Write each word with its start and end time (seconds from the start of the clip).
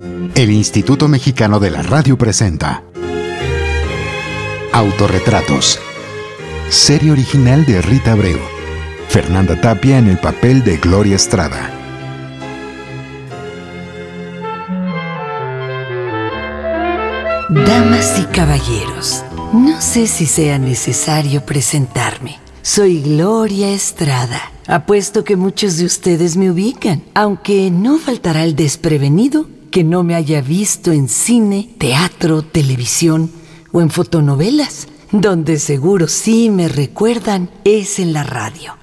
El 0.00 0.50
Instituto 0.50 1.08
Mexicano 1.08 1.60
de 1.60 1.70
la 1.70 1.82
Radio 1.82 2.18
presenta 2.18 2.82
Autorretratos. 4.72 5.78
Serie 6.68 7.12
original 7.12 7.64
de 7.64 7.80
Rita 7.80 8.12
Abreu. 8.12 8.38
Fernanda 9.08 9.60
Tapia 9.60 9.98
en 9.98 10.08
el 10.08 10.18
papel 10.18 10.64
de 10.64 10.76
Gloria 10.76 11.16
Estrada. 11.16 11.70
Damas 17.48 18.18
y 18.18 18.24
caballeros, 18.24 19.24
no 19.52 19.80
sé 19.80 20.06
si 20.06 20.26
sea 20.26 20.58
necesario 20.58 21.46
presentarme. 21.46 22.38
Soy 22.60 23.00
Gloria 23.00 23.70
Estrada. 23.70 24.50
Apuesto 24.66 25.22
que 25.22 25.36
muchos 25.36 25.76
de 25.76 25.84
ustedes 25.84 26.36
me 26.36 26.50
ubican, 26.50 27.02
aunque 27.14 27.70
no 27.70 27.98
faltará 27.98 28.42
el 28.42 28.56
desprevenido 28.56 29.46
que 29.76 29.84
no 29.84 30.02
me 30.02 30.14
haya 30.14 30.40
visto 30.40 30.90
en 30.90 31.06
cine, 31.06 31.68
teatro, 31.76 32.40
televisión 32.40 33.30
o 33.72 33.82
en 33.82 33.90
fotonovelas. 33.90 34.88
Donde 35.12 35.58
seguro 35.58 36.08
sí 36.08 36.48
me 36.48 36.66
recuerdan 36.66 37.50
es 37.62 37.98
en 37.98 38.14
la 38.14 38.22
radio, 38.22 38.78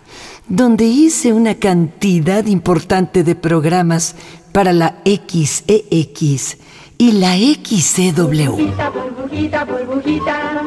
donde 0.47 0.85
hice 0.85 1.33
una 1.33 1.55
cantidad 1.55 2.45
importante 2.45 3.23
de 3.23 3.33
programas 3.33 4.13
para 4.51 4.71
la 4.71 5.01
XEX 5.03 6.57
y 6.99 7.11
la 7.13 7.37
XCW. 7.37 8.51
Burbujita, 8.51 8.91
burbujita, 8.91 9.65
burbujita, 9.65 10.63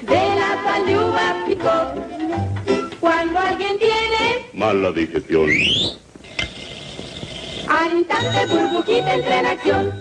de 0.00 0.14
la 0.14 0.64
sal 0.64 0.86
de 0.86 0.96
uva 0.96 1.44
picot. 1.46 2.98
Cuando 3.00 3.38
alguien 3.38 3.78
tiene 3.78 4.46
Mala 4.54 4.92
digestión. 4.92 5.50
Al 7.78 7.98
instante 7.98 8.46
burbujita 8.46 9.14
entra 9.14 9.40
en 9.40 9.46
acción. 9.46 9.92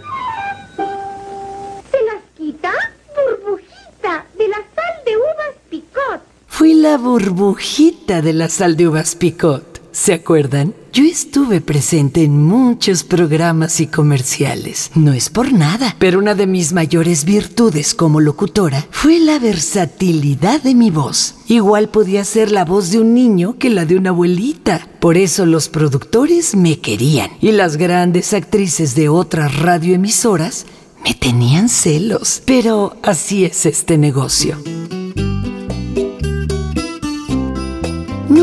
¿Se 1.92 2.06
las 2.06 2.24
quita? 2.38 2.72
Burbujita 3.16 4.26
de 4.38 4.48
la 4.48 4.58
sal 4.58 4.94
de 5.06 5.18
uvas 5.18 5.56
picot. 5.70 6.22
Fui 6.48 6.74
la 6.74 6.98
burbujita 6.98 8.22
de 8.22 8.34
la 8.34 8.50
sal 8.50 8.76
de 8.76 8.88
uvas 8.88 9.16
picot. 9.16 9.82
¿Se 9.92 10.14
acuerdan? 10.14 10.74
Yo 10.94 11.06
estuve 11.06 11.62
presente 11.62 12.22
en 12.22 12.44
muchos 12.44 13.06
programas 13.06 13.80
y 13.80 13.88
comerciales. 13.88 14.92
No 14.94 15.14
es 15.14 15.30
por 15.30 15.54
nada, 15.54 15.96
pero 16.00 16.20
una 16.20 16.36
de 16.36 16.48
mis 16.48 16.74
mayores 16.74 17.24
virtudes 17.24 17.96
como 17.96 18.20
locutora 18.20 18.86
fue 18.92 19.20
la 19.20 19.40
versatilidad 19.40 20.62
de 20.62 20.76
mi 20.76 20.92
voz. 20.92 21.36
Igual 21.48 21.88
podía 21.88 22.26
ser 22.26 22.52
la 22.52 22.66
voz 22.66 22.92
de 22.92 23.00
un 23.00 23.14
niño 23.14 23.56
que 23.58 23.70
la 23.70 23.86
de 23.86 23.96
una 23.96 24.10
abuelita. 24.10 24.86
Por 25.00 25.16
eso 25.16 25.46
los 25.46 25.70
productores 25.70 26.56
me 26.56 26.80
querían 26.80 27.32
y 27.40 27.54
las 27.54 27.78
grandes 27.78 28.34
actrices 28.34 28.94
de 28.94 29.08
otras 29.08 29.60
radioemisoras 29.60 30.66
me 31.06 31.14
tenían 31.14 31.70
celos. 31.70 32.44
Pero 32.46 32.98
así 33.02 33.46
es 33.46 33.66
este 33.66 33.98
negocio. 33.98 34.58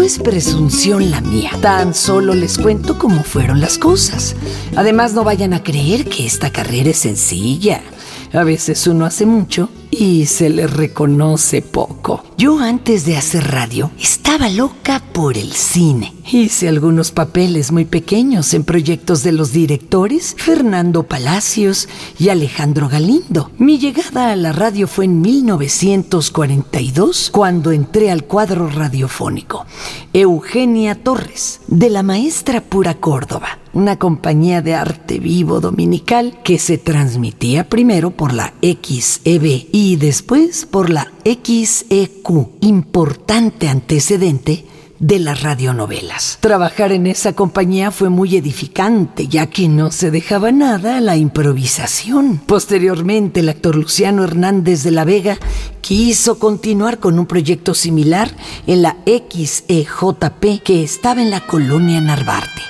Es 0.09 0.19
presunción 0.19 1.11
la 1.11 1.21
mía, 1.21 1.51
tan 1.61 1.93
solo 1.93 2.33
les 2.33 2.57
cuento 2.57 2.99
cómo 2.99 3.23
fueron 3.23 3.61
las 3.61 3.77
cosas. 3.77 4.37
Además, 4.75 5.13
no 5.13 5.23
vayan 5.23 5.53
a 5.53 5.63
creer 5.63 6.07
que 6.07 6.25
esta 6.25 6.51
carrera 6.51 6.89
es 6.89 7.01
sencilla. 7.01 7.83
A 8.33 8.43
veces 8.43 8.87
uno 8.87 9.05
hace 9.05 9.27
mucho 9.27 9.69
y 9.91 10.25
se 10.25 10.49
le 10.49 10.67
reconoce 10.67 11.61
poco. 11.61 12.25
Yo 12.39 12.59
antes 12.59 13.05
de 13.05 13.19
hacer 13.19 13.51
radio 13.51 13.91
estaba 14.01 14.28
loca 14.47 15.03
por 15.13 15.37
el 15.37 15.53
cine. 15.53 16.15
Hice 16.31 16.69
algunos 16.69 17.11
papeles 17.11 17.73
muy 17.73 17.85
pequeños 17.85 18.55
en 18.55 18.63
proyectos 18.63 19.25
de 19.25 19.33
los 19.33 19.53
directores 19.53 20.37
Fernando 20.39 21.03
Palacios 21.03 21.89
y 22.19 22.29
Alejandro 22.29 22.89
Galindo. 22.89 23.51
Mi 23.59 23.79
llegada 23.79 24.31
a 24.31 24.37
la 24.37 24.53
radio 24.53 24.87
fue 24.87 25.07
en 25.07 25.21
1942 25.21 27.31
cuando 27.33 27.73
entré 27.73 28.11
al 28.11 28.25
cuadro 28.25 28.69
radiofónico. 28.69 29.67
Eugenia 30.13 31.03
Torres, 31.03 31.61
de 31.67 31.91
la 31.91 32.03
Maestra 32.03 32.63
Pura 32.63 32.95
Córdoba, 32.95 33.59
una 33.73 33.99
compañía 33.99 34.63
de 34.63 34.75
arte 34.75 35.19
vivo 35.19 35.61
dominical 35.61 36.41
que 36.43 36.59
se 36.59 36.79
transmitía 36.79 37.69
primero 37.69 38.11
por 38.11 38.33
la 38.33 38.55
XEB 38.63 39.69
y 39.73 39.97
después 39.97 40.65
por 40.65 40.91
la 40.91 41.13
XEQ, 41.29 42.49
importante 42.61 43.69
antecedente 43.69 44.65
de 44.99 45.19
las 45.19 45.43
radionovelas. 45.43 46.39
Trabajar 46.41 46.93
en 46.93 47.07
esa 47.07 47.35
compañía 47.35 47.91
fue 47.91 48.09
muy 48.09 48.37
edificante, 48.37 49.29
ya 49.29 49.47
que 49.47 49.69
no 49.69 49.91
se 49.91 50.11
dejaba 50.11 50.53
nada 50.53 50.97
a 50.97 51.01
la 51.01 51.17
improvisación. 51.17 52.41
Posteriormente, 52.47 53.41
el 53.41 53.49
actor 53.49 53.77
Luciano 53.77 54.25
Hernández 54.25 54.83
de 54.83 54.91
la 54.91 55.05
Vega 55.05 55.39
quiso 55.81 56.39
continuar 56.39 56.99
con 56.99 57.19
un 57.19 57.27
proyecto 57.27 57.75
similar 57.75 58.35
en 58.67 58.83
la 58.83 58.97
XEJP 59.07 60.63
que 60.65 60.83
estaba 60.83 61.23
en 61.23 61.31
la 61.31 61.47
colonia 61.47 62.01
Narvarte. 62.01 62.63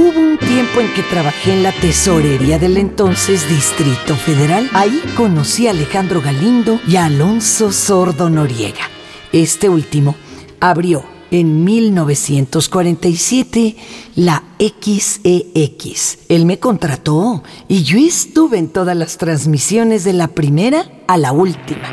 Hubo 0.00 0.18
un 0.18 0.38
tiempo 0.38 0.80
en 0.80 0.90
que 0.94 1.02
trabajé 1.02 1.52
en 1.52 1.62
la 1.62 1.72
tesorería 1.72 2.58
del 2.58 2.78
entonces 2.78 3.46
Distrito 3.50 4.16
Federal. 4.16 4.66
Ahí 4.72 4.98
conocí 5.14 5.66
a 5.66 5.72
Alejandro 5.72 6.22
Galindo 6.22 6.80
y 6.88 6.96
a 6.96 7.04
Alonso 7.04 7.70
Sordo 7.70 8.30
Noriega. 8.30 8.88
Este 9.30 9.68
último 9.68 10.16
abrió 10.58 11.04
en 11.30 11.64
1947 11.64 13.76
la 14.16 14.42
XEX. 14.58 16.20
Él 16.30 16.46
me 16.46 16.58
contrató 16.58 17.44
y 17.68 17.82
yo 17.82 17.98
estuve 17.98 18.56
en 18.56 18.70
todas 18.70 18.96
las 18.96 19.18
transmisiones 19.18 20.02
de 20.04 20.14
la 20.14 20.28
primera 20.28 20.86
a 21.08 21.18
la 21.18 21.32
última. 21.32 21.90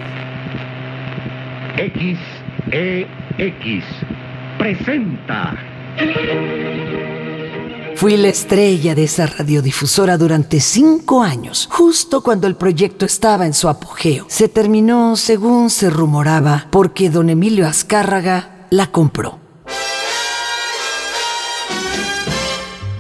XEX 1.75 3.83
presenta 4.57 5.57
Fui 7.97 8.15
la 8.15 8.27
estrella 8.27 8.93
de 8.93 9.05
esa 9.05 9.25
radiodifusora 9.25 10.19
durante 10.19 10.59
cinco 10.59 11.23
años, 11.23 11.67
justo 11.71 12.21
cuando 12.21 12.45
el 12.45 12.55
proyecto 12.55 13.07
estaba 13.07 13.47
en 13.47 13.55
su 13.55 13.69
apogeo. 13.69 14.27
Se 14.29 14.47
terminó, 14.47 15.15
según 15.15 15.71
se 15.71 15.89
rumoraba, 15.89 16.67
porque 16.69 17.09
don 17.09 17.31
Emilio 17.31 17.67
Azcárraga 17.67 18.67
la 18.69 18.91
compró. 18.91 19.39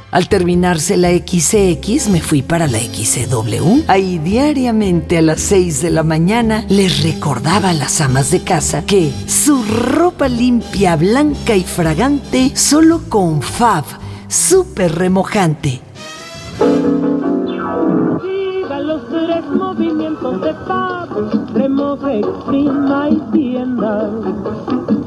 Al 0.09 0.29
terminarse 0.29 0.97
la 0.97 1.09
XCX 1.11 2.09
me 2.09 2.21
fui 2.21 2.41
para 2.41 2.65
la 2.65 2.79
XCW. 2.79 3.83
Ahí 3.87 4.17
diariamente 4.17 5.19
a 5.19 5.21
las 5.21 5.41
6 5.41 5.83
de 5.83 5.91
la 5.91 6.01
mañana 6.01 6.65
les 6.69 7.03
recordaba 7.03 7.69
a 7.69 7.73
las 7.73 8.01
amas 8.01 8.31
de 8.31 8.41
casa 8.41 8.83
que 8.83 9.13
su 9.27 9.63
ropa 9.63 10.27
limpia, 10.27 10.95
blanca 10.95 11.55
y 11.55 11.63
fragante 11.63 12.51
solo 12.55 13.03
con 13.09 13.43
Fab, 13.43 13.85
súper 14.27 14.95
remojante. 14.95 15.81
Siga 18.21 18.79
los 18.79 19.07
tres 19.09 19.45
movimientos 19.49 20.41
de 20.41 20.53
Fab. 20.53 21.07
Remoje, 21.53 22.19
exprima 22.19 23.09
y 23.09 23.19
tienda. 23.31 24.09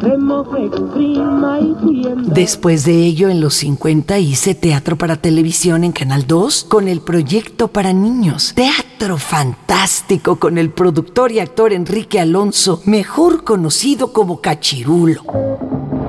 Remoje, 0.01 0.65
exprima 0.67 1.61
y 1.61 1.75
tienda. 1.87 2.35
Después 2.35 2.85
de 2.85 2.93
ello, 2.93 3.29
en 3.29 3.41
los 3.41 3.55
50 3.55 4.19
hice 4.19 4.55
teatro 4.55 4.97
para 4.97 5.17
televisión 5.17 5.85
en 5.85 5.93
Canal 5.93 6.27
2 6.27 6.65
con 6.69 6.89
el 6.89 7.01
proyecto 7.01 7.69
para 7.69 7.93
niños. 7.93 8.55
Teatro 8.55 9.19
fantástico 9.19 10.37
con 10.37 10.59
el 10.59 10.71
productor 10.71 11.33
y 11.33 11.41
actor 11.41 11.73
Enrique 11.73 12.21
Alonso, 12.21 12.81
mejor 12.85 13.45
conocido 13.45 14.13
como 14.13 14.41
Cachirulo. 14.41 15.23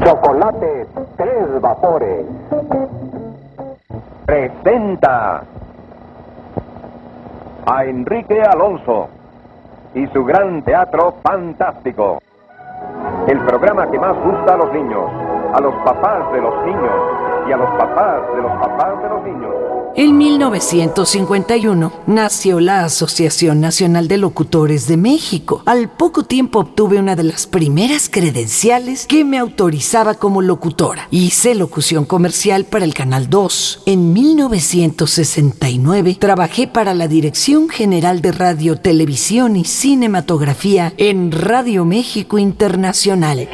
Chocolate 0.04 0.88
Tres 1.18 1.62
Vapores. 1.62 2.26
Presenta 4.32 5.44
a 7.66 7.84
Enrique 7.84 8.42
Alonso 8.42 9.10
y 9.94 10.08
su 10.08 10.24
gran 10.24 10.62
teatro 10.64 11.16
fantástico. 11.22 12.22
El 13.28 13.40
programa 13.40 13.92
que 13.92 14.00
más 14.00 14.16
gusta 14.24 14.54
a 14.54 14.56
los 14.56 14.72
niños, 14.72 15.04
a 15.54 15.60
los 15.60 15.76
papás 15.84 16.32
de 16.32 16.40
los 16.40 16.66
niños 16.66 16.96
y 17.46 17.52
a 17.52 17.58
los 17.58 17.70
papás 17.72 18.22
de 18.34 18.42
los 18.42 18.52
papás 18.54 19.04
de 19.04 19.10
los 19.10 19.24
niños. 19.24 19.81
En 19.94 20.18
1951 20.18 21.92
nació 22.08 22.62
la 22.62 22.86
Asociación 22.86 23.60
Nacional 23.60 24.08
de 24.08 24.18
Locutores 24.18 24.88
de 24.88 24.96
México. 24.96 25.64
Al 25.66 25.90
poco 25.90 26.24
tiempo 26.24 26.60
obtuve 26.60 26.98
una 26.98 27.18
de 27.18 27.24
las 27.24 27.46
primeras 27.46 28.08
credenciales 28.10 29.06
que 29.06 29.26
me 29.26 29.38
autorizaba 29.38 30.14
como 30.14 30.42
locutora. 30.42 31.10
Hice 31.12 31.56
locución 31.56 32.06
comercial 32.06 32.64
para 32.64 32.86
el 32.86 32.94
Canal 32.94 33.30
2. 33.30 33.84
En 33.88 34.14
1969 34.14 36.16
trabajé 36.18 36.68
para 36.68 36.94
la 36.94 37.10
Dirección 37.10 37.68
General 37.68 38.22
de 38.22 38.32
Radio, 38.32 38.78
Televisión 38.78 39.58
y 39.58 39.66
Cinematografía 39.66 40.94
en 40.96 41.34
Radio 41.34 41.84
México 41.84 42.40
Internacional. 42.40 43.46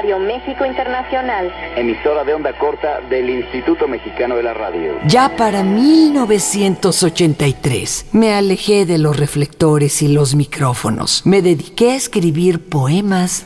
Radio 0.00 0.18
México 0.18 0.64
Internacional. 0.64 1.52
Emisora 1.76 2.24
de 2.24 2.32
onda 2.32 2.56
corta 2.56 3.02
del 3.10 3.28
Instituto 3.28 3.86
Mexicano 3.86 4.34
de 4.34 4.42
la 4.42 4.54
Radio. 4.54 4.94
Ya 5.06 5.36
para 5.36 5.62
1983 5.62 8.06
me 8.12 8.32
alejé 8.32 8.86
de 8.86 8.96
los 8.96 9.18
reflectores 9.18 10.00
y 10.00 10.08
los 10.08 10.34
micrófonos. 10.34 11.20
Me 11.26 11.42
dediqué 11.42 11.90
a 11.90 11.96
escribir 11.96 12.66
poemas 12.66 13.44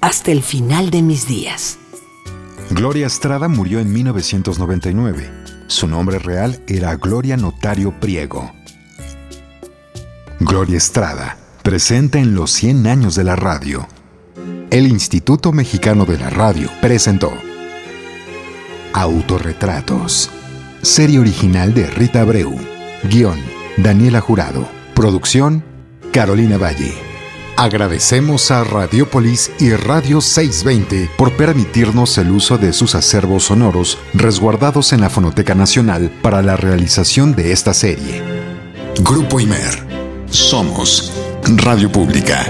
hasta 0.00 0.30
el 0.30 0.44
final 0.44 0.90
de 0.90 1.02
mis 1.02 1.26
días. 1.26 1.80
Gloria 2.70 3.08
Estrada 3.08 3.48
murió 3.48 3.80
en 3.80 3.92
1999. 3.92 5.28
Su 5.66 5.88
nombre 5.88 6.20
real 6.20 6.62
era 6.68 6.94
Gloria 6.94 7.36
Notario 7.36 7.98
Priego. 7.98 8.52
Gloria 10.38 10.76
Estrada, 10.76 11.38
presente 11.64 12.20
en 12.20 12.36
los 12.36 12.52
100 12.52 12.86
años 12.86 13.16
de 13.16 13.24
la 13.24 13.34
radio. 13.34 13.88
El 14.70 14.86
Instituto 14.86 15.50
Mexicano 15.50 16.04
de 16.04 16.18
la 16.18 16.28
Radio 16.28 16.70
presentó 16.82 17.32
Autorretratos. 18.92 20.30
Serie 20.82 21.18
original 21.18 21.72
de 21.72 21.86
Rita 21.86 22.20
Abreu. 22.20 22.54
Guión, 23.04 23.40
Daniela 23.78 24.20
Jurado. 24.20 24.68
Producción, 24.94 25.64
Carolina 26.12 26.58
Valle. 26.58 26.92
Agradecemos 27.56 28.50
a 28.50 28.62
Radiopolis 28.62 29.50
y 29.58 29.72
Radio 29.72 30.20
620 30.20 31.12
por 31.16 31.32
permitirnos 31.32 32.18
el 32.18 32.30
uso 32.30 32.58
de 32.58 32.74
sus 32.74 32.94
acervos 32.94 33.44
sonoros 33.44 33.96
resguardados 34.12 34.92
en 34.92 35.00
la 35.00 35.08
Fonoteca 35.08 35.54
Nacional 35.54 36.10
para 36.20 36.42
la 36.42 36.56
realización 36.56 37.34
de 37.34 37.52
esta 37.52 37.72
serie. 37.72 38.22
Grupo 39.00 39.40
Imer. 39.40 40.26
Somos 40.30 41.10
Radio 41.42 41.90
Pública. 41.90 42.44